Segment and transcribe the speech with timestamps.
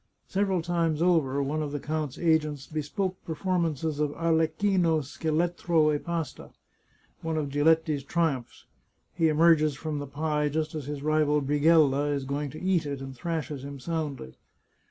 [0.27, 6.49] Several times over one of the count's agents bespoke performances of" Arlecchino schelettro e pasta,"
[7.21, 8.65] one of Giletti's triumphs
[9.13, 12.99] (he emerges from the pie just as his rival Brighella is going to eat it,
[12.99, 14.33] and thrashes him soundly).